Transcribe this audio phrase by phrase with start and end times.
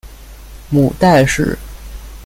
[0.71, 1.55] 母戴氏。